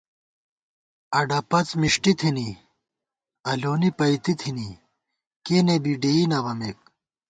[1.19, 2.49] اڈہ پڅ مِݭٹی تھِنی،
[3.49, 4.69] الونی پئیتی تھِنی،
[5.45, 6.79] کېنے بی ڈېئی نہ بَمېک